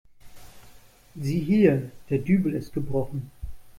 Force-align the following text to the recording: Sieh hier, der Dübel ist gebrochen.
Sieh 1.15 1.41
hier, 1.45 1.91
der 2.09 2.17
Dübel 2.17 2.55
ist 2.55 2.73
gebrochen. 2.73 3.29